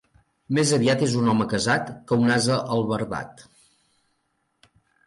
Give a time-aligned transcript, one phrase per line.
[0.57, 3.47] Més aviat és un home casat que un ase albardat.